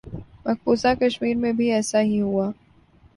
مقبوضہ 0.45 0.87
کشمیر 0.99 1.35
میں 1.35 1.51
بھی 1.53 1.71
ایسا 1.71 2.01
ہی 2.01 2.19
ہوا۔ 2.21 2.49